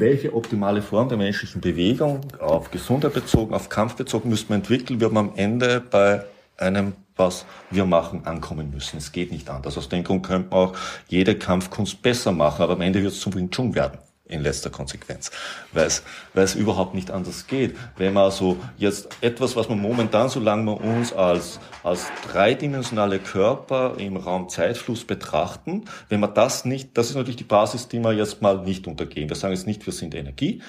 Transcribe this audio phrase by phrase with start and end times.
[0.00, 4.98] Welche optimale Form der menschlichen Bewegung auf Gesundheit bezogen, auf Kampf bezogen müssen wir entwickeln,
[4.98, 6.24] wird man am Ende bei
[6.56, 8.96] einem, was wir machen, ankommen müssen.
[8.96, 9.76] Es geht nicht anders.
[9.76, 10.72] Aus dem Grund könnte man auch
[11.08, 13.98] jede Kampfkunst besser machen, aber am Ende wird es zum Wing Chun werden
[14.30, 15.30] in letzter Konsequenz,
[15.72, 15.88] weil
[16.34, 17.76] es, überhaupt nicht anders geht.
[17.96, 23.94] Wenn man so jetzt etwas, was man momentan, solange wir uns als, als dreidimensionale Körper
[23.98, 28.12] im Raum Zeitfluss betrachten, wenn man das nicht, das ist natürlich die Basis, die wir
[28.12, 29.28] jetzt mal nicht untergehen.
[29.28, 30.62] Wir sagen jetzt nicht, wir sind Energie,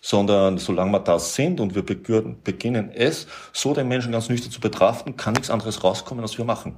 [0.00, 4.60] sondern solange wir das sind und wir beginnen es so den Menschen ganz nüchtern zu
[4.60, 6.76] betrachten, kann nichts anderes rauskommen, als wir machen.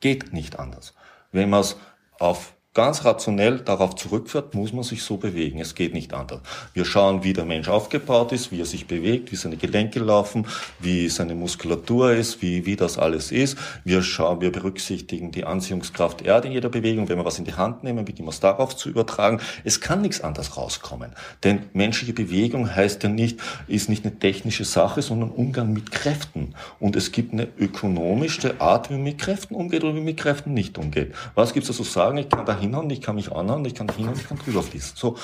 [0.00, 0.94] Geht nicht anders.
[1.32, 1.76] Wenn man es
[2.18, 5.58] auf ganz rationell darauf zurückführt, muss man sich so bewegen.
[5.58, 6.40] Es geht nicht anders.
[6.72, 10.46] Wir schauen, wie der Mensch aufgebaut ist, wie er sich bewegt, wie seine Gelenke laufen,
[10.78, 13.58] wie seine Muskulatur ist, wie, wie das alles ist.
[13.84, 17.54] Wir schauen, wir berücksichtigen die Anziehungskraft Erde in jeder Bewegung, wenn wir was in die
[17.54, 19.40] Hand nehmen, beginnen wir es darauf zu übertragen.
[19.64, 21.10] Es kann nichts anderes rauskommen.
[21.42, 26.54] Denn menschliche Bewegung heißt ja nicht, ist nicht eine technische Sache, sondern Umgang mit Kräften.
[26.78, 30.18] Und es gibt eine ökonomischste Art, wie man mit Kräften umgeht oder wie man mit
[30.18, 31.16] Kräften nicht umgeht.
[31.34, 32.16] Was gibt's da zu sagen?
[32.18, 34.96] Ich kann da hinhauen, ich kann mich anhauen, ich kann hinhauen, ich kann drüber fließen.
[34.96, 35.16] So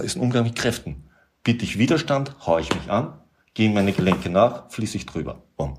[0.00, 1.08] äh, ist ein Umgang mit Kräften.
[1.42, 3.20] Bitte ich Widerstand, haue ich mich an,
[3.54, 5.42] gehe meine Gelenke nach, fließe ich drüber.
[5.56, 5.78] Boom.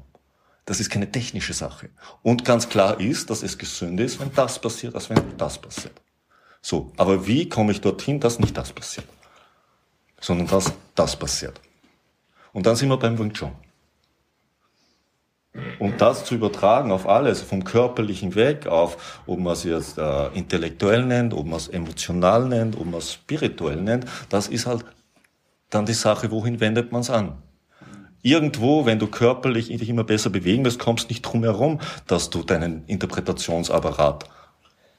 [0.66, 1.90] Das ist keine technische Sache.
[2.24, 6.02] Und ganz klar ist, dass es gesünder ist, wenn das passiert, als wenn das passiert.
[6.62, 9.08] So, aber wie komme ich dorthin, dass nicht das passiert,
[10.20, 11.62] sondern dass das passiert?
[12.52, 13.52] Und dann sind wir beim Wing Chun.
[15.80, 20.28] Und das zu übertragen auf alles, vom körperlichen weg auf, ob man es jetzt äh,
[20.34, 24.86] intellektuell nennt, ob man es emotional nennt, ob man es spirituell nennt, das ist halt
[25.70, 27.38] dann die Sache, wohin wendet man es an?
[28.22, 32.44] Irgendwo, wenn du körperlich dich immer besser bewegen willst, kommst nicht drum herum, dass du
[32.44, 34.30] deinen Interpretationsapparat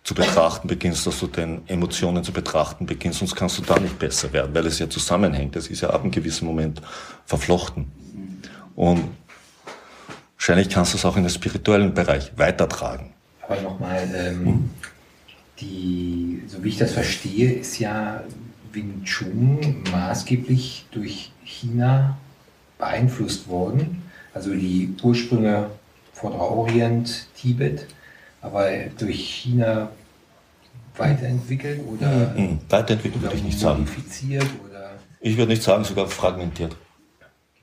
[0.04, 3.99] zu betrachten beginnst, dass du den Emotionen zu betrachten beginnst, sonst kannst du da nicht
[3.99, 5.56] besser werden, weil es ja zusammenhängt.
[5.56, 6.81] Das ist ja ab einem gewissen Moment
[7.27, 7.93] verflochten.
[8.75, 9.04] Und
[10.38, 13.12] Wahrscheinlich kannst du es auch in den spirituellen Bereich weitertragen.
[13.43, 14.71] Aber nochmal, ähm,
[15.60, 18.22] die, so wie ich das verstehe, ist ja
[18.72, 22.16] Wing Chun maßgeblich durch China
[22.78, 24.03] beeinflusst worden.
[24.32, 25.71] Also die Ursprünge
[26.12, 27.87] Vorderer Orient, Tibet,
[28.41, 29.91] aber durch China
[30.97, 33.87] weiterentwickelt oder mhm, weiterentwickelt würde ich nicht sagen.
[34.69, 34.91] Oder?
[35.21, 36.77] Ich würde nicht sagen, sogar fragmentiert.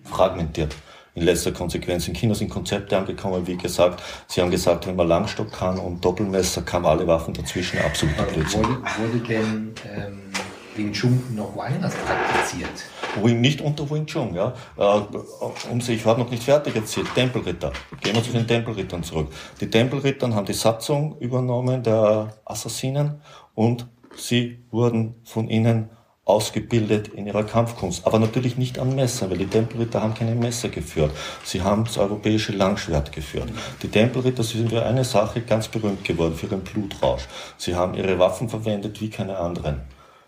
[0.03, 0.75] Fragmentiert
[1.15, 2.07] in letzter Konsequenz.
[2.07, 6.03] In China sind Konzepte angekommen, wie gesagt, sie haben gesagt, wenn man Langstock kann und
[6.03, 8.63] Doppelmesser, kann man alle Waffen dazwischen absolut Blödsinn.
[8.63, 10.21] Wurde, wurde denn ähm,
[10.75, 12.69] Wing Chun noch woanders praktiziert?
[13.23, 14.53] Wing, nicht unter Wing Chun, ja.
[14.77, 15.01] Äh,
[15.71, 17.71] um sich, ich habe noch nicht fertig erzählt, Tempelritter.
[18.01, 19.29] Gehen wir zu den Tempelrittern zurück.
[19.61, 23.21] Die Tempelrittern haben die Satzung übernommen der Assassinen
[23.53, 23.87] und
[24.17, 25.89] sie wurden von ihnen
[26.25, 30.69] ausgebildet in ihrer Kampfkunst, aber natürlich nicht am Messer, weil die Tempelritter haben keine Messer
[30.69, 31.11] geführt.
[31.43, 33.49] Sie haben das europäische Langschwert geführt.
[33.83, 37.27] Die Tempelritter sind für eine Sache ganz berühmt geworden, für ihren Blutrausch.
[37.57, 39.81] Sie haben ihre Waffen verwendet wie keine anderen.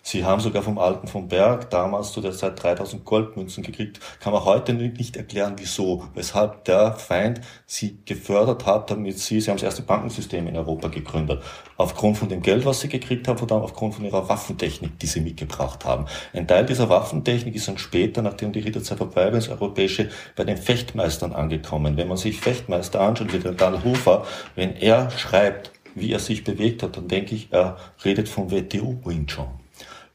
[0.09, 3.99] Sie haben sogar vom Alten vom Berg damals zu der Zeit 3000 Goldmünzen gekriegt.
[4.21, 9.49] Kann man heute nicht erklären, wieso, weshalb der Feind sie gefördert hat, damit sie, sie
[9.49, 11.43] haben das erste Bankensystem in Europa gegründet.
[11.75, 15.07] Aufgrund von dem Geld, was sie gekriegt haben, und dann aufgrund von ihrer Waffentechnik, die
[15.07, 16.05] sie mitgebracht haben.
[16.31, 20.07] Ein Teil dieser Waffentechnik ist dann später, nachdem die Ritterzeit vorbei war, ins Europäische
[20.37, 21.97] bei den Fechtmeistern angekommen.
[21.97, 24.25] Wenn man sich Fechtmeister anschaut, wie der Dan Hofer,
[24.55, 27.75] wenn er schreibt, wie er sich bewegt hat, dann denke ich, er
[28.05, 29.66] redet vom WTO Wing Chun.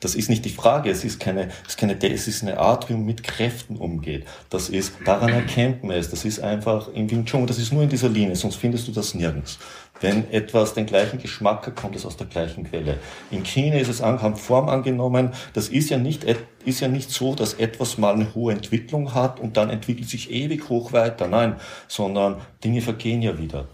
[0.02, 0.90] Das ist nicht die Frage.
[0.90, 4.26] Es ist keine, es ist keine, es ist eine Art, wie man mit Kräften umgeht.
[4.50, 6.10] Das ist, daran erkennt man es.
[6.10, 7.46] Das ist einfach im Wing Chun.
[7.46, 8.34] Das ist nur in dieser Linie.
[8.34, 9.60] Sonst findest du das nirgends.
[10.00, 12.98] Wenn etwas den gleichen Geschmack hat, kommt es aus der gleichen Quelle.
[13.30, 15.30] In China ist es an, Form angenommen.
[15.52, 16.26] Das ist ja nicht,
[16.64, 20.32] ist ja nicht so, dass etwas mal eine hohe Entwicklung hat und dann entwickelt sich
[20.32, 21.28] ewig hoch weiter.
[21.28, 21.54] Nein,
[21.86, 23.68] sondern Dinge vergehen ja wieder.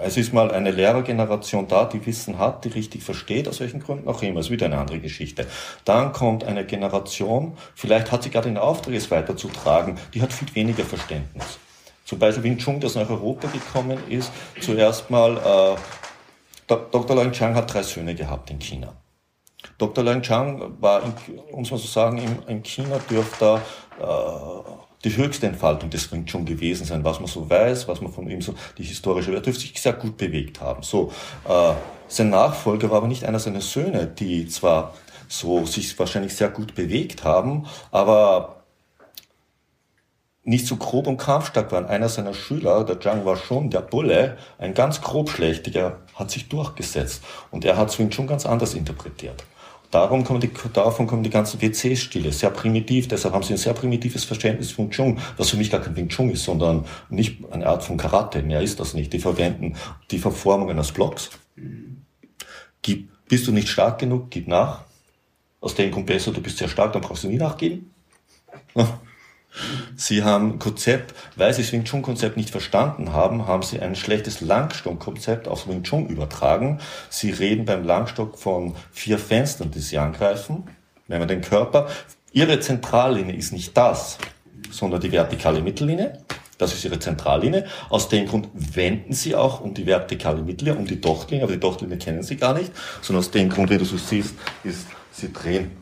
[0.00, 4.08] Es ist mal eine Lehrergeneration da, die Wissen hat, die richtig versteht, aus welchen Gründen
[4.08, 4.36] auch immer.
[4.36, 5.46] Das ist wieder eine andere Geschichte.
[5.84, 10.54] Dann kommt eine Generation, vielleicht hat sie gerade den Auftrag, es weiterzutragen, die hat viel
[10.54, 11.58] weniger Verständnis.
[12.04, 15.76] Zum Beispiel Wing Chun, das nach Europa gekommen ist, zuerst mal, äh,
[16.66, 17.16] Dr.
[17.16, 18.94] Lang Chang hat drei Söhne gehabt in China.
[19.78, 20.04] Dr.
[20.04, 21.02] Lang Chang war,
[21.50, 23.60] um es mal so sagen, in, in China dürfte
[24.00, 28.00] er äh, die höchste Entfaltung des Wing Chun gewesen sein, was man so weiß, was
[28.00, 30.82] man von ihm so, die historische, er dürfte sich sehr gut bewegt haben.
[30.82, 31.12] So,
[31.48, 31.72] äh,
[32.08, 34.94] sein Nachfolger war aber nicht einer seiner Söhne, die zwar
[35.28, 38.62] so sich wahrscheinlich sehr gut bewegt haben, aber
[40.44, 41.86] nicht so grob und kampfstark waren.
[41.86, 47.22] Einer seiner Schüler, der Zhang war schon der Bulle, ein ganz grobschlächtiger, hat sich durchgesetzt.
[47.50, 49.44] Und er hat Wing Chun ganz anders interpretiert.
[49.92, 53.08] Darum kommen die, davon kommen die ganzen WC-Stile, sehr primitiv.
[53.08, 56.08] Deshalb haben sie ein sehr primitives Verständnis von Chung, was für mich gar kein Wing
[56.08, 58.42] Chun ist, sondern nicht eine Art von Karate.
[58.42, 59.12] Mehr ist das nicht.
[59.12, 59.76] Die verwenden
[60.10, 61.28] die Verformungen als Blocks.
[62.80, 64.84] Gib, bist du nicht stark genug, gib nach.
[65.60, 67.90] Aus dem kommt besser, du bist sehr stark, dann brauchst du nie nachgeben.
[69.96, 73.94] Sie haben Konzept, weil Sie das Wing Chun Konzept nicht verstanden haben, haben Sie ein
[73.94, 76.78] schlechtes Langstock Konzept aufs Wing Chun übertragen.
[77.10, 80.64] Sie reden beim Langstock von vier Fenstern, die Sie angreifen.
[81.08, 81.88] Wenn man den Körper,
[82.32, 84.16] Ihre Zentrallinie ist nicht das,
[84.70, 86.18] sondern die vertikale Mittellinie.
[86.56, 87.66] Das ist Ihre Zentrallinie.
[87.90, 91.60] Aus dem Grund wenden Sie auch um die vertikale Mittellinie, um die Dochtlinie, aber die
[91.60, 92.72] Dochtlinie kennen Sie gar nicht,
[93.02, 94.34] sondern aus dem Grund, wie du so siehst,
[94.64, 95.81] ist, Sie drehen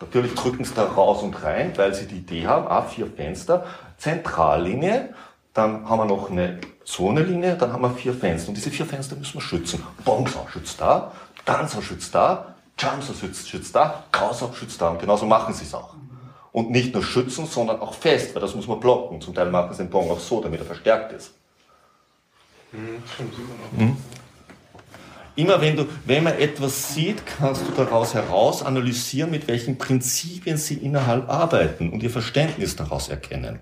[0.00, 3.66] Natürlich drücken sie da raus und rein, weil sie die Idee haben, ah, vier Fenster,
[3.98, 5.14] Zentrallinie,
[5.52, 8.48] dann haben wir noch eine Zonelinie, dann haben wir vier Fenster.
[8.48, 9.84] Und diese vier Fenster müssen wir schützen.
[10.04, 11.12] Bongsa schützt da,
[11.44, 14.88] Danza schützt da, Jamsa schützt, schützt da, Kausa schützt da.
[14.88, 15.94] Und genauso machen sie es auch.
[16.52, 19.20] Und nicht nur schützen, sondern auch fest, weil das muss man blocken.
[19.20, 21.32] Zum Teil machen sie den Bong auch so, damit er verstärkt ist.
[22.72, 23.02] Mhm.
[23.78, 23.96] Immer
[25.48, 30.74] wenn du, wenn man etwas sieht, kannst du daraus heraus analysieren, mit welchen Prinzipien sie
[30.74, 33.60] innerhalb arbeiten und ihr Verständnis daraus erkennen.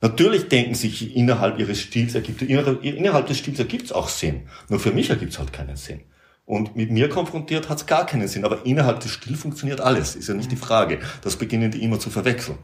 [0.00, 4.42] Natürlich denken sich innerhalb ihres Stils ergibt, innerhalb des Stils ergibt es auch Sinn.
[4.68, 6.00] Nur für mich ergibt es halt keinen Sinn.
[6.44, 8.44] Und mit mir konfrontiert hat es gar keinen Sinn.
[8.44, 11.00] Aber innerhalb des Stils funktioniert alles, ist ja nicht die Frage.
[11.22, 12.58] Das beginnen die immer zu verwechseln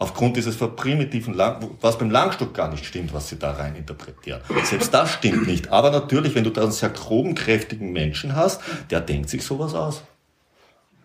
[0.00, 4.40] aufgrund dieses primitiven Lang was beim Langstock gar nicht stimmt, was sie da rein interpretieren.
[4.64, 5.70] Selbst das stimmt nicht.
[5.70, 9.74] Aber natürlich, wenn du da einen sehr groben, kräftigen Menschen hast, der denkt sich sowas
[9.74, 10.02] aus.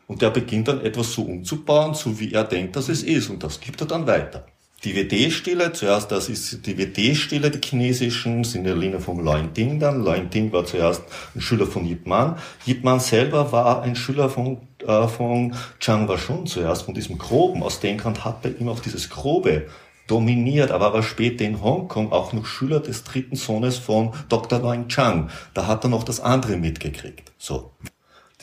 [0.08, 3.30] Und der beginnt dann etwas so umzubauen, so wie er denkt, dass es ist.
[3.30, 4.46] Und das gibt er dann weiter.
[4.86, 9.52] Die WD-Stile, zuerst das ist die WD-Stile, die chinesischen, sind in der Linie vom Loin
[9.52, 10.04] Ding dann.
[10.04, 11.02] Loin Ding war zuerst
[11.34, 12.38] ein Schüler von Yip Man.
[12.68, 17.64] Yip Man selber war ein Schüler von, äh, von Chang Washun zuerst, von diesem Groben.
[17.64, 19.66] Aus dem Grund hat bei ihm auch dieses Grobe
[20.06, 24.60] dominiert, aber war später in Hongkong auch noch Schüler des dritten Sohnes von Dr.
[24.60, 25.32] Loin Chang.
[25.56, 27.32] Da hat er noch das andere mitgekriegt.
[27.40, 27.72] So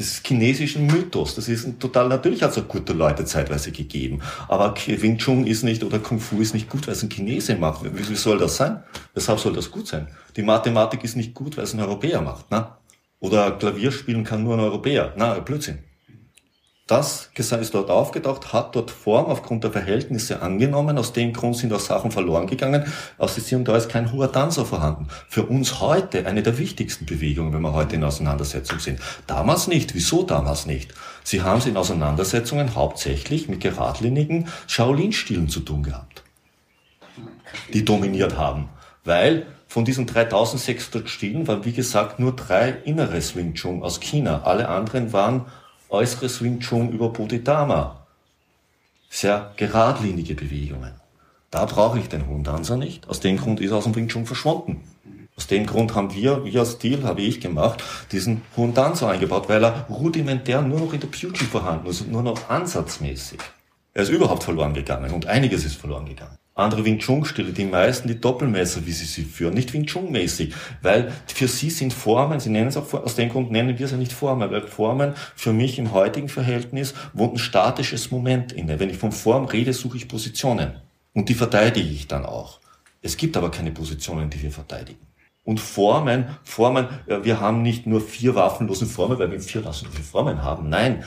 [0.02, 1.34] des chinesischen Mythos.
[1.34, 4.20] Das ist total, natürlich hat es auch gute Leute zeitweise gegeben.
[4.48, 7.56] Aber Wing Chun ist nicht, oder Kung Fu ist nicht gut, weil es ein Chinese
[7.56, 7.82] macht.
[7.84, 8.82] Wie soll das sein?
[9.14, 10.08] Weshalb soll das gut sein?
[10.36, 12.68] Die Mathematik ist nicht gut, weil es ein Europäer macht, ne?
[13.20, 15.12] Oder Klavier spielen kann nur ein Europäer.
[15.16, 15.78] Na, Blödsinn.
[16.88, 20.98] Das ist dort aufgedacht, hat dort Form aufgrund der Verhältnisse angenommen.
[20.98, 22.84] Aus dem Grund sind auch Sachen verloren gegangen.
[23.18, 25.06] Aus hier und da ist kein hoher Tanzer vorhanden.
[25.28, 28.98] Für uns heute eine der wichtigsten Bewegungen, wenn wir heute in Auseinandersetzung sind.
[29.28, 29.94] Damals nicht.
[29.94, 30.92] Wieso damals nicht?
[31.22, 36.24] Sie haben es in Auseinandersetzungen hauptsächlich mit geradlinigen Shaolin-Stilen zu tun gehabt,
[37.72, 38.68] die dominiert haben.
[39.04, 44.42] Weil von diesen 3600 Stilen waren, wie gesagt, nur drei innere Wing Chun aus China.
[44.42, 45.46] Alle anderen waren
[45.92, 48.06] äußeres Wing Chun über Bodhidharma.
[49.10, 50.94] Sehr geradlinige Bewegungen.
[51.50, 53.08] Da brauche ich den hohen Dancer nicht.
[53.08, 54.80] Aus dem Grund ist er aus dem Wing Chun verschwunden.
[55.36, 59.48] Aus dem Grund haben wir, wie als Stil, habe ich gemacht, diesen hohen Dancer eingebaut,
[59.48, 63.40] weil er rudimentär nur noch in der Beauty vorhanden ist und nur noch ansatzmäßig.
[63.92, 67.64] Er ist überhaupt verloren gegangen und einiges ist verloren gegangen andere Wing Chun Stile, die
[67.64, 71.92] meisten die Doppelmesser, wie sie sie führen, nicht Wing Chun mäßig, weil für sie sind
[71.92, 74.66] Formen, sie nennen es auch, aus dem Grund nennen wir es ja nicht Formen, weil
[74.66, 78.78] Formen für mich im heutigen Verhältnis wohnt ein statisches Moment inne.
[78.80, 80.74] Wenn ich von Form rede, suche ich Positionen
[81.14, 82.60] und die verteidige ich dann auch.
[83.00, 85.00] Es gibt aber keine Positionen, die wir verteidigen.
[85.44, 90.44] Und Formen, Formen, wir haben nicht nur vier waffenlose Formen, weil wir vier waffenlose Formen
[90.44, 90.68] haben.
[90.68, 91.02] Nein,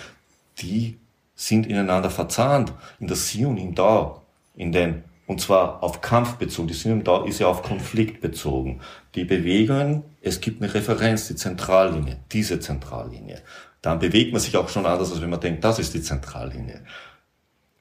[0.58, 0.98] die
[1.36, 4.24] sind ineinander verzahnt in der Si und im Dao,
[4.56, 6.68] in den und zwar auf Kampf bezogen.
[6.68, 8.82] Die Synum da ist ja auf Konflikt bezogen.
[9.16, 13.42] Die Bewegungen, es gibt eine Referenz, die Zentrallinie, diese Zentrallinie.
[13.82, 16.84] Dann bewegt man sich auch schon anders, als wenn man denkt, das ist die Zentrallinie.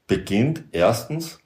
[0.07, 1.39] Beginnt erstens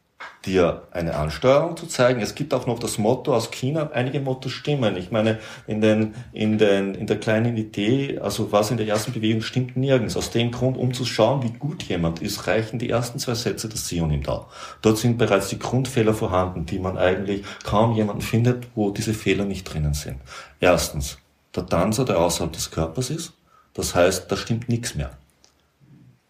[0.45, 2.21] dir eine Ansteuerung zu zeigen.
[2.21, 4.97] Es gibt auch noch das Motto aus China, einige Mottos stimmen.
[4.97, 9.13] Ich meine, in, den, in, den, in der kleinen Idee, also was in der ersten
[9.13, 10.17] Bewegung stimmt nirgends.
[10.17, 13.69] Aus dem Grund, um zu schauen, wie gut jemand ist, reichen die ersten zwei Sätze
[13.69, 14.47] des Sionim da.
[14.83, 19.45] Dort sind bereits die Grundfehler vorhanden, die man eigentlich kaum jemanden findet, wo diese Fehler
[19.45, 20.17] nicht drinnen sind.
[20.61, 21.19] Erstens,
[21.55, 23.33] der Tanzer, der außerhalb des Körpers ist.
[23.75, 25.11] Das heißt, da stimmt nichts mehr.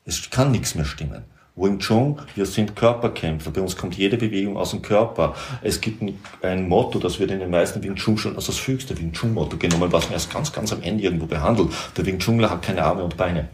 [0.05, 1.25] Es kann nichts mehr stimmen.
[1.59, 3.51] Wing Chun, wir sind Körperkämpfer.
[3.51, 5.35] Bei uns kommt jede Bewegung aus dem Körper.
[5.63, 8.67] Es gibt ein, ein Motto, das wird in den meisten Wing Chun schon als das
[8.67, 11.71] höchste Wing Chun Motto genommen, was man erst ganz, ganz am Ende irgendwo behandelt.
[11.97, 13.49] Der Wing Chunler hat keine Arme und Beine.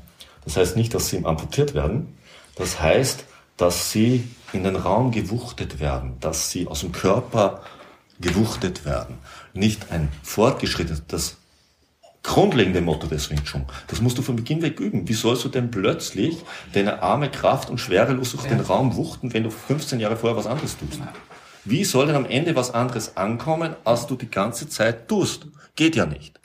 [0.45, 2.19] Das heißt nicht, dass sie ihm amputiert werden.
[2.57, 3.25] Das heißt,
[3.57, 7.63] dass sie in den Raum gewuchtet werden, dass sie aus dem Körper
[8.21, 9.19] gewuchtet werden.
[9.53, 11.37] Nicht ein fortgeschrittenes, das
[12.25, 13.65] grundlegende Motto des Wing Chun.
[13.87, 15.07] Das musst du von Beginn weg üben.
[15.07, 16.39] Wie sollst du denn plötzlich
[16.73, 20.47] deine Arme Kraft und schwerelos durch den Raum wuchten, wenn du 15 Jahre vorher was
[20.47, 21.01] anderes tust?
[21.65, 25.47] Wie soll denn am Ende was anderes ankommen, als du die ganze Zeit tust?
[25.77, 26.41] Geht ja nicht.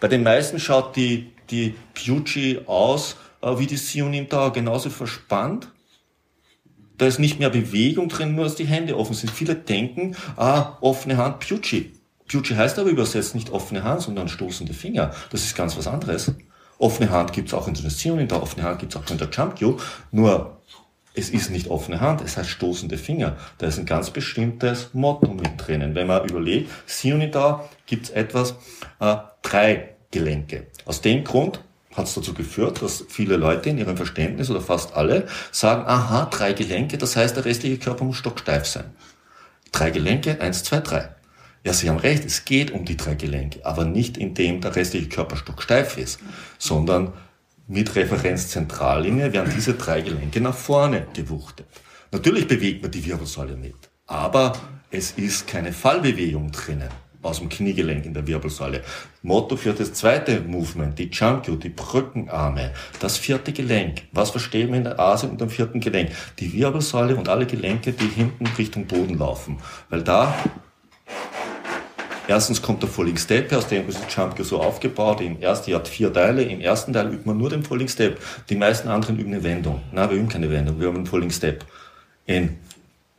[0.00, 5.68] Bei den meisten schaut die, die Pucci aus äh, wie die Sionim da, genauso verspannt.
[6.96, 9.30] Da ist nicht mehr Bewegung drin, nur dass die Hände offen sind.
[9.30, 11.92] Viele denken, ah, offene Hand, Pucci.
[12.30, 15.12] Pucci heißt aber übersetzt nicht offene Hand, sondern stoßende Finger.
[15.30, 16.32] Das ist ganz was anderes.
[16.78, 19.28] Offene Hand gibt's auch in der Sion, in der offene Hand gibt's auch in der
[19.30, 19.78] Jumpyo.
[20.10, 20.60] Nur
[21.14, 23.36] es ist nicht offene Hand, es heißt stoßende Finger.
[23.58, 25.94] Da ist ein ganz bestimmtes Motto mit drinnen.
[25.94, 28.56] Wenn man überlegt, Sionida gibt's etwas,
[28.98, 30.66] äh, drei Gelenke.
[30.84, 31.60] Aus dem Grund
[31.94, 36.26] hat es dazu geführt, dass viele Leute in ihrem Verständnis oder fast alle sagen, aha,
[36.26, 38.86] drei Gelenke, das heißt, der restliche Körper muss stocksteif sein.
[39.70, 41.10] Drei Gelenke, eins, zwei, drei.
[41.64, 45.08] Ja, Sie haben recht, es geht um die drei Gelenke, aber nicht indem der restliche
[45.08, 46.20] Körper stocksteif ist,
[46.58, 47.14] sondern
[47.66, 51.66] mit Referenzzentrallinie werden diese drei Gelenke nach vorne gewuchtet.
[52.12, 54.52] Natürlich bewegt man die Wirbelsäule mit, aber
[54.90, 56.90] es ist keine Fallbewegung drinnen
[57.22, 58.82] aus dem Kniegelenk in der Wirbelsäule.
[59.22, 64.02] Motto für das zweite Movement, die Junkyu, die Brückenarme, das vierte Gelenk.
[64.12, 66.10] Was verstehen wir in der Asien unter dem vierten Gelenk?
[66.38, 69.56] Die Wirbelsäule und alle Gelenke, die hinten Richtung Boden laufen.
[69.88, 70.34] Weil da
[72.26, 75.20] Erstens kommt der Falling Step, aus dem ist Jumpgear so aufgebaut.
[75.20, 76.42] Im ersten Jahr hat vier Teile.
[76.42, 78.18] Im ersten Teil übt man nur den Falling Step.
[78.48, 79.82] Die meisten anderen üben eine Wendung.
[79.92, 81.66] Nein, wir üben keine Wendung, wir haben einen Falling Step.
[82.24, 82.56] Im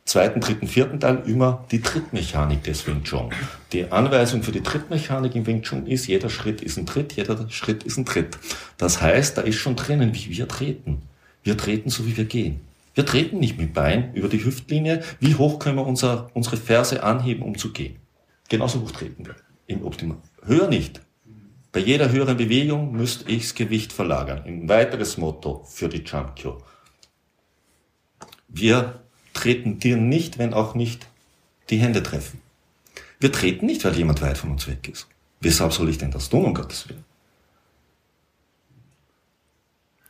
[0.04, 3.30] zweiten, dritten, vierten Teil immer die Trittmechanik des Wing Chun.
[3.72, 7.48] Die Anweisung für die Trittmechanik im Wing Chun ist, jeder Schritt ist ein Tritt, jeder
[7.48, 8.38] Schritt ist ein Tritt.
[8.76, 11.02] Das heißt, da ist schon drinnen, wie wir treten.
[11.44, 12.60] Wir treten so, wie wir gehen.
[12.94, 15.04] Wir treten nicht mit Bein über die Hüftlinie.
[15.20, 17.96] Wie hoch können wir unser, unsere Ferse anheben, um zu gehen?
[18.48, 19.36] Genauso hoch treten wir.
[19.66, 20.18] Im Optimal.
[20.42, 21.00] Höher nicht.
[21.72, 24.44] Bei jeder höheren Bewegung müsste ich das Gewicht verlagern.
[24.46, 26.62] Ein weiteres Motto für die Jump Cure.
[28.48, 29.02] Wir
[29.34, 31.06] treten dir nicht, wenn auch nicht
[31.68, 32.40] die Hände treffen.
[33.18, 35.06] Wir treten nicht, weil jemand weit von uns weg ist.
[35.40, 37.04] Weshalb soll ich denn das tun, um Gottes Willen?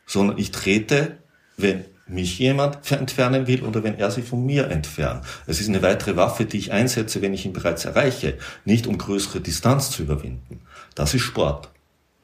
[0.06, 1.18] Sondern ich trete,
[1.56, 5.24] wenn mich jemand entfernen will oder wenn er sich von mir entfernt.
[5.46, 8.98] Es ist eine weitere Waffe, die ich einsetze, wenn ich ihn bereits erreiche, nicht um
[8.98, 10.60] größere Distanz zu überwinden.
[10.94, 11.70] Das ist Sport.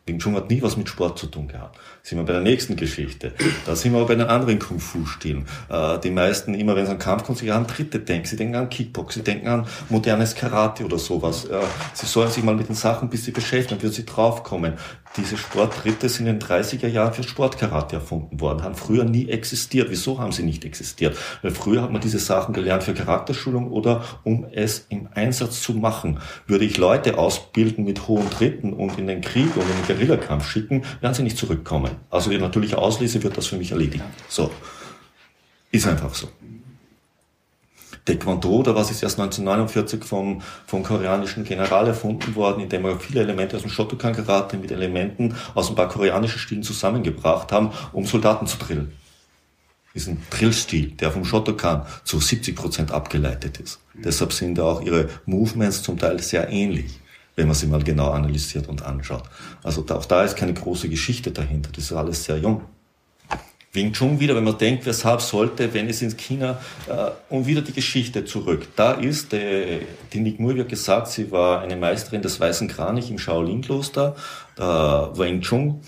[0.05, 1.79] Wing Chun hat nie was mit Sport zu tun gehabt.
[2.03, 3.33] Sind wir bei der nächsten Geschichte.
[3.65, 5.47] Da sind wir aber bei den anderen Kung-Fu-Stilen.
[5.69, 8.27] Äh, die meisten, immer wenn sie an Kampf kommen, sie an Dritte denken.
[8.27, 11.45] Sie denken an Kickbox, sie denken an modernes Karate oder sowas.
[11.45, 11.61] Äh,
[11.95, 14.75] sie sollen sich mal mit den Sachen ein bisschen beschäftigen, dann würden sie draufkommen.
[15.19, 19.91] Diese Sporttritte sind in den 30er Jahren für Sportkarate erfunden worden, haben früher nie existiert.
[19.91, 21.19] Wieso haben sie nicht existiert?
[21.43, 25.75] Weil früher hat man diese Sachen gelernt für Charakterschulung oder um es im Einsatz zu
[25.75, 26.21] machen.
[26.47, 30.49] Würde ich Leute ausbilden mit hohen Tritten und in den Krieg oder in den Guerillakampf
[30.49, 31.91] schicken, werden sie nicht zurückkommen.
[32.09, 34.05] Also die natürliche Auslese wird das für mich erledigen.
[34.29, 34.51] So.
[35.71, 36.29] Ist einfach so.
[38.05, 43.21] Taekwondo, da was ist erst 1949 vom, vom koreanischen General erfunden worden, indem er viele
[43.21, 48.47] Elemente aus dem Shotokan-Karate mit Elementen aus ein paar koreanischen Stilen zusammengebracht haben, um Soldaten
[48.47, 48.93] zu drillen.
[49.95, 53.79] Ist ein Drillstil, der vom Shotokan zu 70 Prozent abgeleitet ist.
[53.95, 57.03] Deshalb sind auch ihre Movements zum Teil sehr ähnlich
[57.37, 59.25] wenn man sie mal genau analysiert und anschaut.
[59.63, 62.63] Also auch da ist keine große Geschichte dahinter, das ist alles sehr jung.
[63.75, 67.63] Wing Chun wieder, wenn man denkt, weshalb sollte, wenn es ins China, äh, und wieder
[67.63, 68.69] die Geschichte zurück.
[68.77, 69.81] Da ist, äh,
[70.13, 74.15] die Nick Mui gesagt, sie war eine Meisterin des Weißen Kranich im Shaolin-Kloster,
[74.59, 75.81] äh, Wing Chun.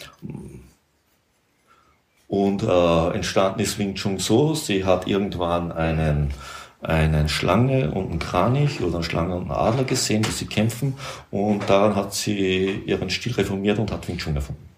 [2.27, 6.33] Und äh, entstanden ist Wing Chun so, sie hat irgendwann einen
[6.81, 10.95] einen Schlange und einen Kranich oder einen Schlange und einen Adler gesehen, die sie kämpfen
[11.31, 14.74] und daran hat sie ihren Stil reformiert und hat Wing Chun erfunden.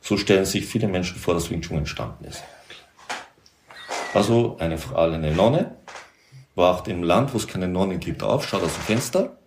[0.00, 2.42] So stellen sich viele Menschen vor, dass Wing Chun entstanden ist.
[4.14, 5.76] Also eine, eine Nonne
[6.54, 9.38] wacht im Land, wo es keine Nonnen gibt, auf, schaut aus dem Fenster,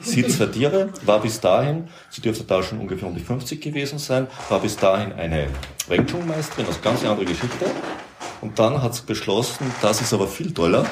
[0.00, 3.98] sieht zwei Tiere, war bis dahin, sie dürfte da schon ungefähr um die 50 gewesen
[3.98, 5.48] sein, war bis dahin eine
[5.88, 7.66] Wing Chun Meisterin, also ganz andere Geschichte.
[8.40, 10.86] Und dann hat sie beschlossen, das ist aber viel toller,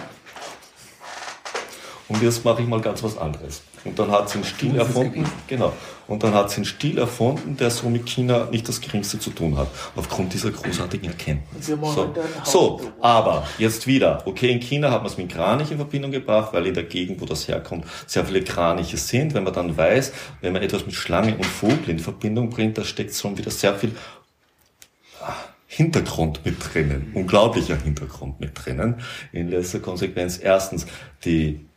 [2.08, 3.62] und jetzt mache ich mal ganz was anderes.
[3.84, 5.72] Und dann hat sie einen Stil erfunden, genau.
[6.06, 9.30] Und dann hat sie einen Stil erfunden, der so mit China nicht das geringste zu
[9.30, 11.66] tun hat, aufgrund dieser großartigen Erkenntnis.
[11.66, 16.10] So, so aber jetzt wieder, okay, in China hat man es mit Kranich in Verbindung
[16.10, 19.34] gebracht, weil in der Gegend, wo das herkommt, sehr viele Kraniche sind.
[19.34, 22.84] Wenn man dann weiß, wenn man etwas mit Schlange und Vogel in Verbindung bringt, da
[22.84, 23.92] steckt schon wieder sehr viel
[25.20, 25.34] ah,
[25.66, 28.96] Hintergrund mit drinnen, unglaublicher Hintergrund mit drinnen.
[29.32, 30.86] In letzter Konsequenz erstens
[31.24, 31.67] die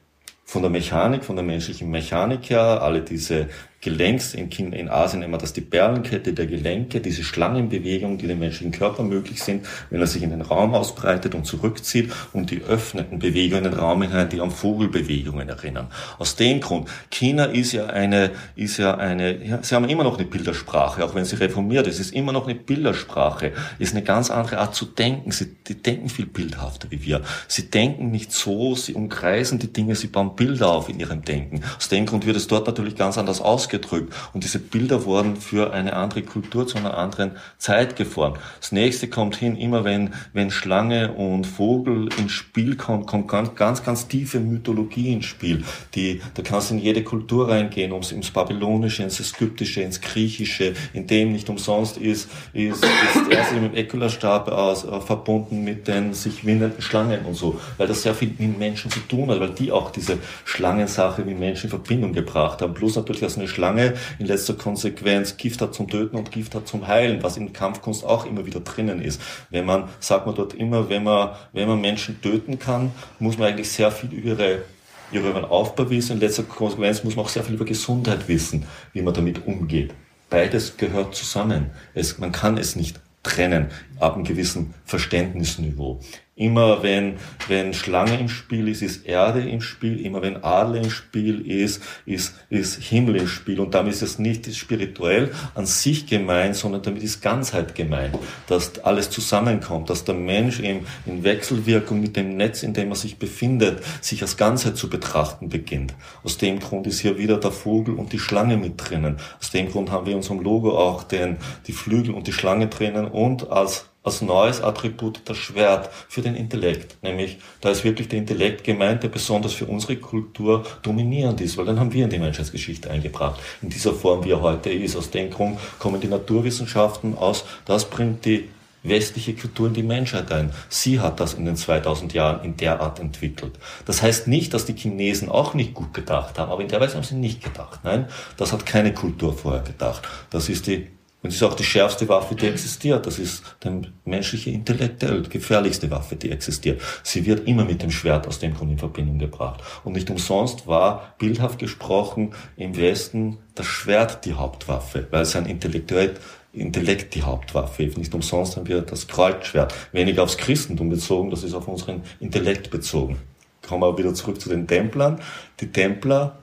[0.51, 3.47] von der Mechanik, von der menschlichen Mechanik her, alle diese
[3.81, 8.71] Gelenks, in, in Asien immer das die Perlenkette der Gelenke, diese Schlangenbewegungen, die dem menschlichen
[8.71, 13.17] Körper möglich sind, wenn er sich in den Raum ausbreitet und zurückzieht und die öffnenden
[13.17, 15.87] Bewegungen in den Raum hinein, die an Vogelbewegungen erinnern.
[16.19, 20.19] Aus dem Grund, China ist ja eine, ist ja eine, ja, sie haben immer noch
[20.19, 24.29] eine Bildersprache, auch wenn sie reformiert ist, ist immer noch eine Bildersprache, ist eine ganz
[24.29, 25.31] andere Art zu denken.
[25.31, 27.21] Sie die denken viel bildhafter wie wir.
[27.47, 31.61] Sie denken nicht so, sie umkreisen die Dinge, sie bauen Bilder auf in ihrem Denken.
[31.77, 34.13] Aus dem Grund wird es dort natürlich ganz anders ausgehen ausgedrückt.
[34.33, 38.37] Und diese Bilder wurden für eine andere Kultur zu einer anderen Zeit geformt.
[38.59, 43.55] Das nächste kommt hin, immer wenn, wenn Schlange und Vogel ins Spiel kommt, kommt ganz,
[43.55, 45.63] ganz, ganz tiefe Mythologie ins Spiel.
[45.95, 50.73] Die, da kannst du in jede Kultur reingehen, ums, ins Babylonische, ins Ägyptische, ins Griechische,
[50.93, 55.87] in dem nicht umsonst ist, ist, ist erst mit dem Ekularstab aus, äh, verbunden mit
[55.87, 59.39] den sich windenden Schlangen und so, weil das sehr viel mit Menschen zu tun hat,
[59.39, 62.73] weil die auch diese Schlangensache mit Menschen in Verbindung gebracht haben.
[62.73, 66.55] Plus natürlich aus eine Schlange Schlange in letzter Konsequenz Gift hat zum Töten und Gift
[66.55, 69.21] hat zum Heilen, was in Kampfkunst auch immer wieder drinnen ist.
[69.51, 73.49] Wenn man, sagt man dort immer, wenn man, wenn man Menschen töten kann, muss man
[73.49, 74.63] eigentlich sehr viel über ihre
[75.11, 76.13] ihren Aufbau wissen.
[76.13, 79.93] In letzter Konsequenz muss man auch sehr viel über Gesundheit wissen, wie man damit umgeht.
[80.29, 81.69] Beides gehört zusammen.
[81.93, 83.67] Es, man kann es nicht trennen
[83.99, 85.99] ab einem gewissen Verständnisniveau.
[86.35, 87.17] Immer wenn,
[87.49, 90.03] wenn Schlange im Spiel ist, ist Erde im Spiel.
[90.03, 93.59] Immer wenn Adler im Spiel ist, ist, ist Himmel im Spiel.
[93.59, 98.17] Und damit ist es nicht spirituell an sich gemeint, sondern damit ist Ganzheit gemeint.
[98.47, 102.95] Dass alles zusammenkommt, dass der Mensch eben in Wechselwirkung mit dem Netz, in dem er
[102.95, 105.93] sich befindet, sich als Ganzheit zu betrachten beginnt.
[106.23, 109.17] Aus dem Grund ist hier wieder der Vogel und die Schlange mit drinnen.
[109.37, 111.35] Aus dem Grund haben wir in unserem Logo auch den,
[111.67, 116.35] die Flügel und die Schlange drinnen und als als neues Attribut das Schwert für den
[116.35, 116.97] Intellekt.
[117.03, 121.65] Nämlich, da ist wirklich der Intellekt gemeint, der besonders für unsere Kultur dominierend ist, weil
[121.65, 123.39] dann haben wir in die Menschheitsgeschichte eingebracht.
[123.61, 124.95] In dieser Form, wie er heute ist.
[124.95, 127.45] Aus dem Grund kommen die Naturwissenschaften aus.
[127.65, 128.49] Das bringt die
[128.83, 130.51] westliche Kultur in die Menschheit ein.
[130.69, 133.53] Sie hat das in den 2000 Jahren in der Art entwickelt.
[133.85, 136.95] Das heißt nicht, dass die Chinesen auch nicht gut gedacht haben, aber in der Weise
[136.95, 137.81] haben sie nicht gedacht.
[137.83, 140.07] Nein, das hat keine Kultur vorher gedacht.
[140.31, 140.87] Das ist die
[141.23, 143.05] und es ist auch die schärfste Waffe, die existiert.
[143.05, 146.81] Das ist der menschliche Intellekt, die gefährlichste Waffe, die existiert.
[147.03, 149.61] Sie wird immer mit dem Schwert aus dem Grund in Verbindung gebracht.
[149.83, 156.15] Und nicht umsonst war, bildhaft gesprochen, im Westen das Schwert die Hauptwaffe, weil sein Intellektuell
[156.53, 157.97] Intellekt die Hauptwaffe ist.
[157.97, 159.73] Nicht umsonst haben wir das Kreuzschwert.
[159.93, 163.17] Weniger aufs Christentum bezogen, das ist auf unseren Intellekt bezogen.
[163.65, 165.21] Kommen wir wieder zurück zu den Templern.
[165.61, 166.39] Die Templer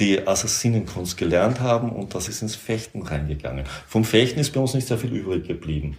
[0.00, 3.64] die Assassinenkunst gelernt haben und das ist ins Fechten reingegangen.
[3.86, 5.98] Vom Fechten ist bei uns nicht sehr viel übrig geblieben,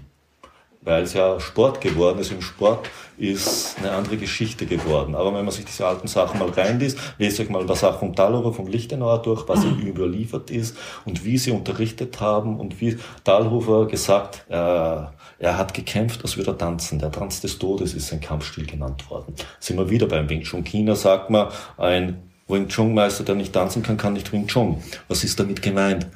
[0.81, 2.31] weil es ja Sport geworden ist.
[2.31, 5.13] Im Sport ist eine andere Geschichte geworden.
[5.13, 8.15] Aber wenn man sich diese alten Sachen mal reinliest, lest euch mal was auch vom
[8.15, 12.97] Thalhofer, vom Lichtenauer durch, was ihm überliefert ist und wie sie unterrichtet haben und wie
[13.23, 16.97] Thalhofer gesagt, äh, er hat gekämpft, als würde er tanzen.
[16.97, 19.35] Der Tanz des Todes ist sein Kampfstil genannt worden.
[19.59, 23.53] Sind wir wieder beim Wing Chun China, sagt man, ein Wing Chun Meister, der nicht
[23.53, 24.83] tanzen kann, kann nicht Wing Chun.
[25.07, 26.07] Was ist damit gemeint?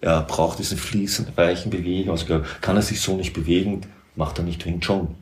[0.00, 2.10] Er braucht diese fließenden, weichen Bewegungen.
[2.10, 3.82] Also kann er sich so nicht bewegen,
[4.16, 5.14] macht er nicht Wing Chun.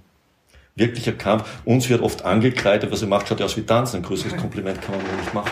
[0.75, 1.45] Wirklicher Kampf.
[1.65, 3.97] Uns wird oft angekreidet, was er macht, schaut er aus wie tanzen.
[3.97, 5.51] Ein größeres Kompliment kann man nur nicht machen.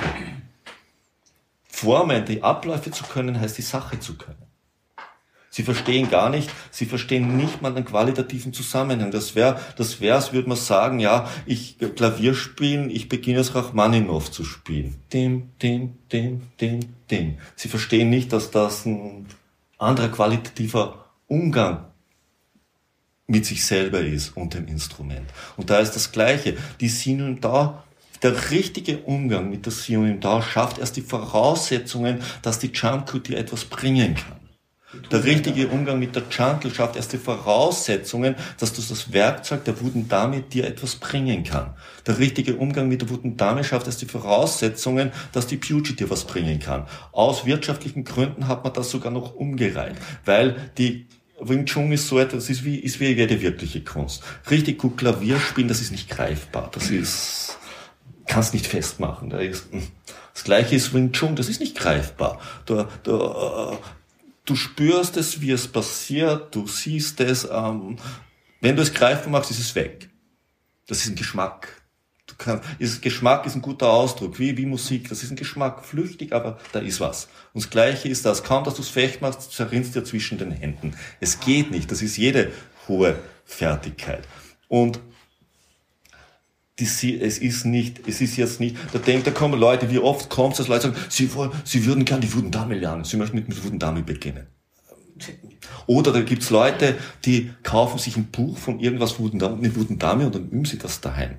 [1.68, 4.47] Formen, die Abläufe zu können, heißt die Sache zu können.
[5.58, 9.10] Sie verstehen gar nicht, sie verstehen nicht mal einen qualitativen Zusammenhang.
[9.10, 13.56] Das wäre, das wäre, als würde man sagen, ja, ich Klavier spielen, ich beginne es
[13.56, 14.94] Rachmaninow zu spielen.
[15.12, 16.78] Dem, dem, dem, dem,
[17.10, 17.38] dem.
[17.56, 19.26] Sie verstehen nicht, dass das ein
[19.78, 21.86] anderer qualitativer Umgang
[23.26, 25.28] mit sich selber ist und dem Instrument.
[25.56, 26.56] Und da ist das Gleiche.
[26.78, 27.82] Die Sinum da
[28.22, 33.38] der richtige Umgang mit der Sinum da schafft erst die Voraussetzungen, dass die Jamku dir
[33.38, 34.38] etwas bringen kann.
[35.10, 39.82] Der richtige Umgang mit der Chantel schafft erst die Voraussetzungen, dass du das Werkzeug der
[39.82, 41.74] Wooden Dame dir etwas bringen kann.
[42.06, 46.08] Der richtige Umgang mit der Wooden Dame schafft erst die Voraussetzungen, dass die Pugy dir
[46.08, 46.86] was bringen kann.
[47.12, 51.06] Aus wirtschaftlichen Gründen hat man das sogar noch umgereiht, weil die
[51.38, 54.22] Wing Chun ist so etwas, ist wie, ist wie jede wirkliche Kunst.
[54.50, 56.70] Richtig gut Klavier spielen, das ist nicht greifbar.
[56.72, 57.58] Das ist,
[58.26, 59.28] kannst nicht festmachen.
[59.28, 59.52] Da hm.
[60.32, 62.40] das gleiche ist Wing Chun, das ist nicht greifbar.
[62.64, 63.18] Du, du,
[64.48, 67.48] du spürst es, wie es passiert, du siehst es.
[67.50, 67.96] Ähm,
[68.60, 70.08] wenn du es greifbar machst, ist es weg.
[70.86, 71.82] Das ist ein Geschmack.
[72.26, 75.08] Du kannst, ist, Geschmack ist ein guter Ausdruck, wie, wie Musik.
[75.08, 77.28] Das ist ein Geschmack, flüchtig, aber da ist was.
[77.52, 78.42] Und das Gleiche ist das.
[78.42, 80.96] Kaum, dass du es fecht machst, zerrinnst dir zwischen den Händen.
[81.20, 81.90] Es geht nicht.
[81.90, 82.52] Das ist jede
[82.86, 84.26] hohe Fertigkeit.
[84.68, 85.00] Und
[86.78, 90.30] die, es ist nicht, es ist jetzt nicht, da denkt, da kommen Leute, wie oft
[90.30, 93.36] kommt es, dass Leute sagen, sie wollen, sie würden gerne die Wudendame lernen, sie möchten
[93.36, 94.46] mit, mit Wudendame beginnen.
[95.86, 100.34] Oder da gibt's Leute, die kaufen sich ein Buch von irgendwas Wudendame, mit Wudendame und
[100.34, 101.38] dann üben sie das daheim.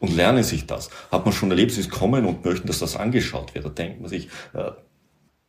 [0.00, 0.90] Und lernen sich das.
[1.10, 3.64] Hat man schon erlebt, sie kommen und möchten, dass das angeschaut wird.
[3.64, 4.72] Da denkt man sich, äh,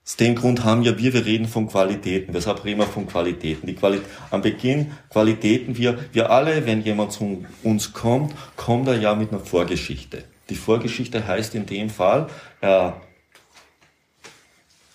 [0.06, 2.34] aus dem Grund haben ja wir, wir reden von Qualitäten.
[2.36, 3.66] Weshalb reden wir von Qualitäten?
[3.66, 9.00] Die Quali am Beginn Qualitäten, wir, wir alle, wenn jemand zu uns kommt, kommt er
[9.00, 10.24] ja mit einer Vorgeschichte.
[10.50, 12.28] Die Vorgeschichte heißt in dem Fall,
[12.62, 13.02] er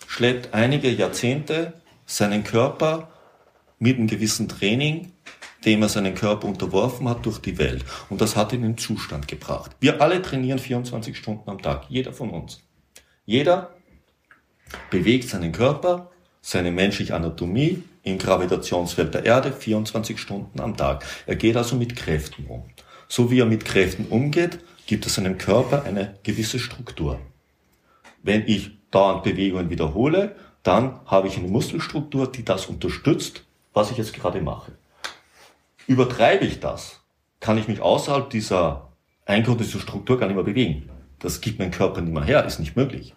[0.07, 1.73] schleppt einige Jahrzehnte
[2.05, 3.09] seinen Körper
[3.79, 5.11] mit einem gewissen Training,
[5.65, 7.83] dem er seinen Körper unterworfen hat, durch die Welt.
[8.09, 9.75] Und das hat ihn in den Zustand gebracht.
[9.81, 11.83] Wir alle trainieren 24 Stunden am Tag.
[11.89, 12.61] Jeder von uns.
[13.25, 13.75] Jeder
[14.89, 21.05] bewegt seinen Körper, seine menschliche Anatomie im Gravitationsfeld der Erde 24 Stunden am Tag.
[21.27, 22.63] Er geht also mit Kräften um.
[23.07, 27.19] So wie er mit Kräften umgeht, gibt es seinem Körper eine gewisse Struktur.
[28.23, 33.97] Wenn ich dauernd Bewegungen wiederhole, dann habe ich eine Muskelstruktur, die das unterstützt, was ich
[33.97, 34.73] jetzt gerade mache.
[35.87, 37.01] Übertreibe ich das,
[37.39, 38.89] kann ich mich außerhalb dieser
[39.25, 40.89] Eingrund dieser Struktur gar nicht mehr bewegen.
[41.19, 43.13] Das gibt mein Körper nicht mehr her, ist nicht möglich.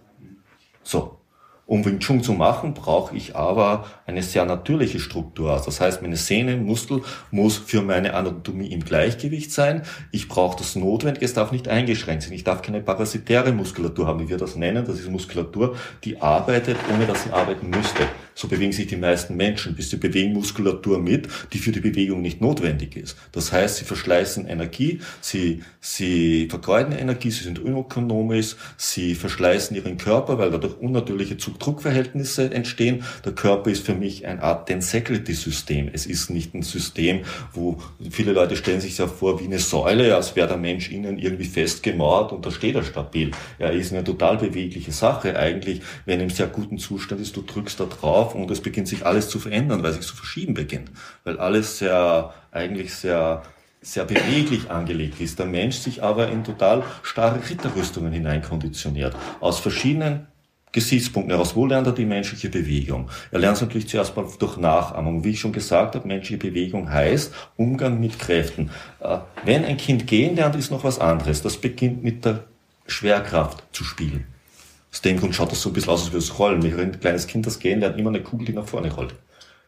[0.82, 1.18] So.
[1.66, 5.52] Um Wing Chun zu machen, brauche ich aber eine sehr natürliche Struktur.
[5.52, 7.00] Also das heißt, meine Sehne, Muskel
[7.30, 9.82] muss für meine Anatomie im Gleichgewicht sein.
[10.12, 12.32] Ich brauche das Notwendige, es darf nicht eingeschränkt sein.
[12.32, 14.84] Ich darf keine parasitäre Muskulatur haben, wie wir das nennen.
[14.86, 15.74] Das ist Muskulatur,
[16.04, 18.02] die arbeitet, ohne dass sie arbeiten müsste.
[18.34, 22.20] So bewegen sich die meisten Menschen, bis sie bewegen Muskulatur mit, die für die Bewegung
[22.20, 23.16] nicht notwendig ist.
[23.32, 29.98] Das heißt, sie verschleißen Energie, sie, sie vergeuden Energie, sie sind unökonomisch, sie verschleißen ihren
[29.98, 33.04] Körper, weil dadurch unnatürliche Zug-Druck-Verhältnisse entstehen.
[33.24, 35.90] Der Körper ist für mich eine Art Tensegrity-System.
[35.92, 37.20] Es ist nicht ein System,
[37.52, 37.78] wo
[38.10, 41.44] viele Leute stellen sich ja vor wie eine Säule, als wäre der Mensch innen irgendwie
[41.44, 43.30] festgemauert und da steht er stabil.
[43.58, 47.42] Er ist eine total bewegliche Sache eigentlich, wenn er im sehr guten Zustand ist, du
[47.42, 50.54] drückst da drauf, auf und es beginnt sich alles zu verändern, weil sich zu verschieben
[50.54, 50.90] beginnt.
[51.24, 53.42] Weil alles sehr, eigentlich sehr,
[53.80, 55.38] sehr beweglich angelegt ist.
[55.38, 59.14] Der Mensch sich aber in total starre Ritterrüstungen hineinkonditioniert.
[59.40, 60.26] Aus verschiedenen
[60.74, 61.54] Gesichtspunkten heraus.
[61.54, 63.08] Wo lernt er die menschliche Bewegung?
[63.30, 65.22] Er lernt es natürlich zuerst mal durch Nachahmung.
[65.24, 68.70] Wie ich schon gesagt habe, menschliche Bewegung heißt Umgang mit Kräften.
[69.00, 71.42] Äh, wenn ein Kind gehen lernt, ist noch was anderes.
[71.42, 72.44] Das beginnt mit der
[72.86, 74.26] Schwerkraft zu spielen.
[74.92, 76.62] Aus dem Grund schaut das so ein bisschen aus, als würde es rollen.
[76.62, 79.14] Wenn ein kleines Kind das gehen lernt, immer eine Kugel, die nach vorne rollt.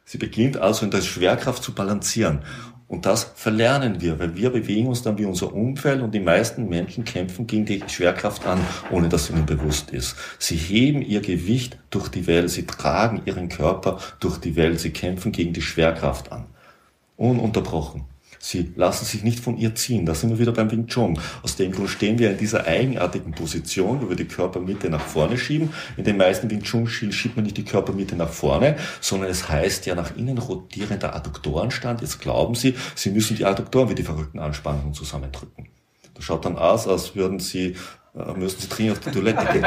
[0.08, 2.38] Sie beginnt also in der Schwerkraft zu balancieren.
[2.86, 6.68] Und das verlernen wir, weil wir bewegen uns dann wie unser Umfeld und die meisten
[6.68, 8.60] Menschen kämpfen gegen die Schwerkraft an,
[8.92, 10.14] ohne dass ihnen bewusst ist.
[10.38, 14.90] Sie heben ihr Gewicht durch die Welt, sie tragen ihren Körper durch die Welt, sie
[14.90, 16.46] kämpfen gegen die Schwerkraft an.
[17.16, 18.04] Ununterbrochen.
[18.38, 20.06] Sie lassen sich nicht von ihr ziehen.
[20.06, 21.18] Da sind wir wieder beim Wing Chun.
[21.42, 25.38] Aus dem Grund stehen wir in dieser eigenartigen Position, wo wir die Körpermitte nach vorne
[25.38, 25.70] schieben.
[25.96, 29.86] In den meisten Wing Chun schiebt man nicht die Körpermitte nach vorne, sondern es heißt
[29.86, 32.00] ja nach innen rotierender Adduktorenstand.
[32.00, 35.68] Jetzt glauben Sie, Sie müssen die Adduktoren wie die Verrückten anspannen und zusammendrücken.
[36.14, 37.76] Das schaut dann aus, als würden Sie,
[38.36, 39.66] müssen Sie dringend auf die Toilette gehen.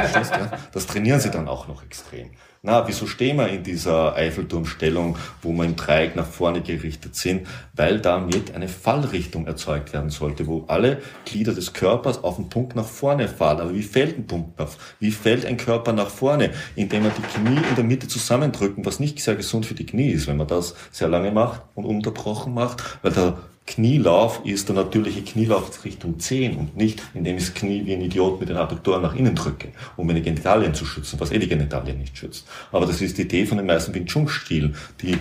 [0.72, 2.32] Das trainieren Sie dann auch noch extrem
[2.62, 7.48] na, wieso stehen wir in dieser Eiffelturmstellung, wo wir im Dreieck nach vorne gerichtet sind?
[7.74, 12.76] Weil damit eine Fallrichtung erzeugt werden sollte, wo alle Glieder des Körpers auf den Punkt
[12.76, 13.62] nach vorne fallen.
[13.62, 14.78] Aber wie fällt ein Punkt auf?
[15.00, 16.52] Wie fällt ein Körper nach vorne?
[16.76, 20.12] Indem er die Knie in der Mitte zusammendrücken, was nicht sehr gesund für die Knie
[20.12, 23.38] ist, wenn man das sehr lange macht und unterbrochen macht, weil der
[23.70, 28.02] Knielauf ist der natürliche Knielauf Richtung Zehen und nicht, indem ich das Knie wie ein
[28.02, 31.48] Idiot mit den Adduktoren nach innen drücke, um meine Genitalien zu schützen, was eh die
[31.48, 32.48] Genitalien nicht schützt.
[32.72, 34.76] Aber das ist die Idee von den meisten Wing Chun Stilen.
[35.04, 35.20] Die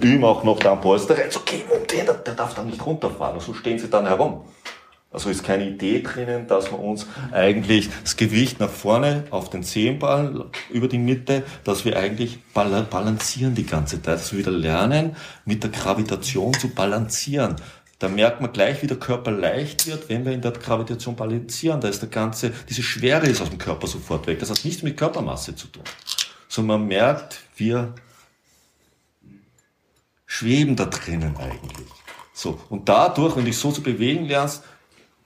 [0.00, 2.84] üben auch noch da am Polster rein, so geh um den, der darf dann nicht
[2.84, 3.36] runterfahren.
[3.36, 4.42] Und so stehen sie dann herum.
[5.10, 9.62] Also ist keine Idee drinnen, dass wir uns eigentlich das Gewicht nach vorne auf den
[9.62, 15.16] Zehenball über die Mitte, dass wir eigentlich balancieren die ganze Zeit, dass wir wieder lernen,
[15.46, 17.56] mit der Gravitation zu balancieren.
[17.98, 21.80] Da merkt man gleich, wie der Körper leicht wird, wenn wir in der Gravitation balancieren.
[21.80, 24.38] Da ist der ganze, diese Schwere ist aus dem Körper sofort weg.
[24.38, 25.82] Das hat nichts mit Körpermasse zu tun.
[26.46, 27.94] Sondern man merkt, wir
[30.26, 31.88] schweben da drinnen eigentlich.
[32.34, 32.60] So.
[32.68, 34.62] Und dadurch, wenn du dich so zu bewegen lernst,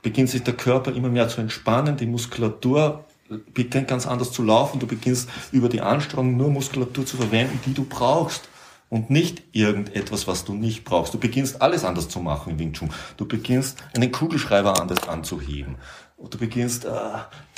[0.02, 3.04] beginnt sich der Körper immer mehr zu entspannen, die Muskulatur
[3.52, 7.74] beginnt ganz anders zu laufen, du beginnst über die Anstrengung nur Muskulatur zu verwenden, die
[7.74, 8.48] du brauchst
[8.90, 11.14] und nicht irgendetwas, was du nicht brauchst.
[11.14, 12.90] Du beginnst alles anders zu machen im Wing Chun.
[13.16, 15.76] Du beginnst einen Kugelschreiber anders anzuheben.
[16.18, 16.90] Du beginnst äh,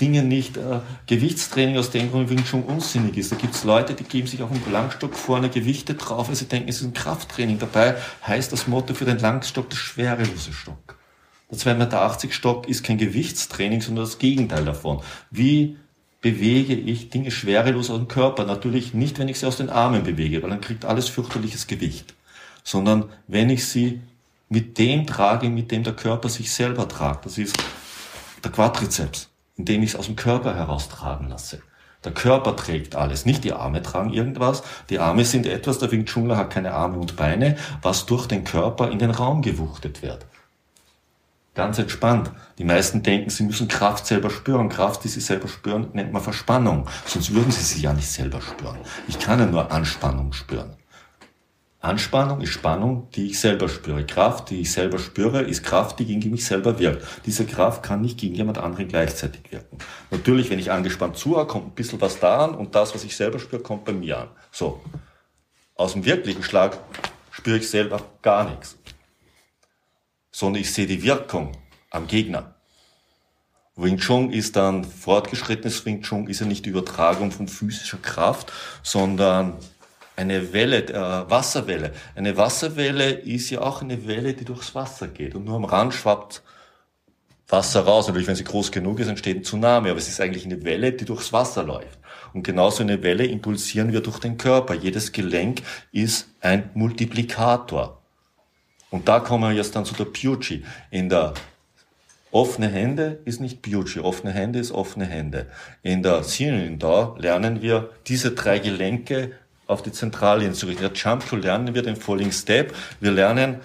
[0.00, 3.32] Dinge nicht, äh, Gewichtstraining aus dem Grund Wing Chun unsinnig ist.
[3.32, 6.68] Da gibt's Leute, die geben sich auf dem Langstock vorne Gewichte drauf, weil sie denken,
[6.68, 7.58] es ist ein Krafttraining.
[7.58, 10.96] Dabei heißt das Motto für den Langstock der schwerelose Stock.
[11.50, 15.02] Der 2,80 Meter Stock ist kein Gewichtstraining, sondern das Gegenteil davon.
[15.30, 15.76] Wie
[16.22, 18.44] bewege ich Dinge schwerelos aus dem Körper.
[18.44, 22.14] Natürlich nicht, wenn ich sie aus den Armen bewege, weil dann kriegt alles fürchterliches Gewicht.
[22.64, 24.00] Sondern wenn ich sie
[24.48, 27.26] mit dem trage, mit dem der Körper sich selber tragt.
[27.26, 27.56] Das ist
[28.44, 31.60] der Quadrizeps, indem ich es aus dem Körper heraustragen lasse.
[32.04, 34.62] Der Körper trägt alles, nicht die Arme tragen irgendwas.
[34.90, 38.44] Die Arme sind etwas, der Wing Chunler hat keine Arme und Beine, was durch den
[38.44, 40.26] Körper in den Raum gewuchtet wird.
[41.54, 42.30] Ganz entspannt.
[42.56, 44.70] Die meisten denken, sie müssen Kraft selber spüren.
[44.70, 46.88] Kraft, die sie selber spüren, nennt man Verspannung.
[47.04, 48.78] Sonst würden sie sie ja nicht selber spüren.
[49.06, 50.76] Ich kann ja nur Anspannung spüren.
[51.80, 54.06] Anspannung ist Spannung, die ich selber spüre.
[54.06, 57.04] Kraft, die ich selber spüre, ist Kraft, die gegen mich selber wirkt.
[57.26, 59.76] Diese Kraft kann nicht gegen jemand anderen gleichzeitig wirken.
[60.10, 63.14] Natürlich, wenn ich angespannt zuhöre, kommt ein bisschen was da an und das, was ich
[63.14, 64.28] selber spüre, kommt bei mir an.
[64.52, 64.80] So.
[65.74, 66.78] Aus dem wirklichen Schlag
[67.30, 68.78] spüre ich selber gar nichts
[70.42, 71.52] sondern ich sehe die Wirkung
[71.90, 72.56] am Gegner.
[73.76, 78.52] Wing Chun ist dann fortgeschrittenes Wing Chun, ist ja nicht die Übertragung von physischer Kraft,
[78.82, 79.54] sondern
[80.16, 81.92] eine Welle, äh, Wasserwelle.
[82.16, 85.94] Eine Wasserwelle ist ja auch eine Welle, die durchs Wasser geht und nur am Rand
[85.94, 86.42] schwappt
[87.46, 88.08] Wasser raus.
[88.08, 90.92] Natürlich, wenn sie groß genug ist, entsteht ein Tsunami, aber es ist eigentlich eine Welle,
[90.92, 92.00] die durchs Wasser läuft.
[92.34, 94.74] Und genauso eine Welle impulsieren wir durch den Körper.
[94.74, 98.01] Jedes Gelenk ist ein Multiplikator.
[98.92, 100.64] Und da kommen wir jetzt dann zu der Pucci.
[100.90, 101.32] In der
[102.30, 105.46] offene Hände ist nicht Pucci, offene Hände ist offene Hände.
[105.82, 109.32] In der Sinin da lernen wir diese drei Gelenke
[109.66, 110.82] auf die Zentrallinien zu richten.
[110.82, 112.74] Der Jump to lernen wir den Falling Step.
[113.00, 113.60] Wir lernen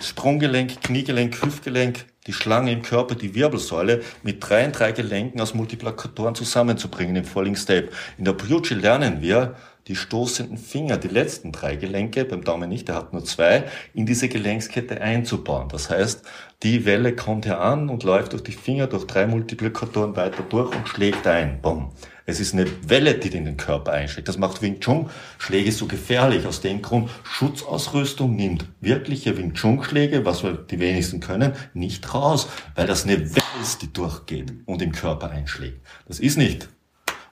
[0.00, 6.34] Sprunggelenk, Kniegelenk, Hüftgelenk, die Schlange im Körper, die Wirbelsäule mit drei drei Gelenken aus Multiplikatoren
[6.34, 7.92] zusammenzubringen im Falling Step.
[8.16, 9.56] In der Pucci lernen wir
[9.88, 14.06] die stoßenden Finger, die letzten drei Gelenke, beim Daumen nicht, der hat nur zwei, in
[14.06, 15.68] diese Gelenkskette einzubauen.
[15.68, 16.22] Das heißt,
[16.62, 20.74] die Welle kommt hier an und läuft durch die Finger, durch drei Multiplikatoren weiter durch
[20.74, 21.60] und schlägt ein.
[21.60, 21.90] Bumm.
[22.26, 24.28] Es ist eine Welle, die in den Körper einschlägt.
[24.28, 26.46] Das macht Wing Chun Schläge so gefährlich.
[26.46, 32.14] Aus dem Grund, Schutzausrüstung nimmt wirkliche Wing Chun Schläge, was wir die wenigsten können, nicht
[32.14, 35.80] raus, weil das eine Welle ist, die durchgeht und im Körper einschlägt.
[36.08, 36.68] Das ist nicht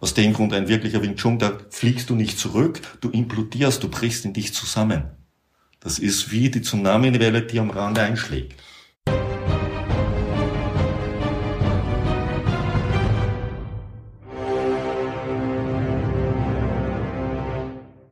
[0.02, 3.88] aus dem Grund ein wirklicher Wing Chun, da fliegst du nicht zurück, du implodierst, du
[3.88, 5.04] brichst in dich zusammen.
[5.78, 8.60] Das ist wie die Tsunami-Welle, die am Rande einschlägt.